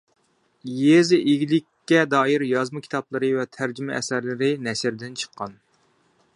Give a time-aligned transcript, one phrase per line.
[0.77, 5.59] يېزا ئىگىلىككە دائىر يازما كىتابلىرى ۋە تەرجىمە ئەسەرلىرى نەشردىن چىققان.